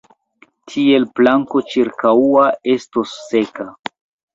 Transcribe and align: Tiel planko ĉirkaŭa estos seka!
Tiel 0.71 1.05
planko 1.21 1.63
ĉirkaŭa 1.75 2.49
estos 2.77 3.17
seka! 3.33 3.73